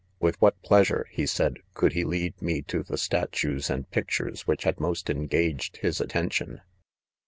[0.19, 4.07] "With what pleasure/' he said s" could he lead, me to the statues and pic«
[4.17, 6.61] lures which had most engaged his attention.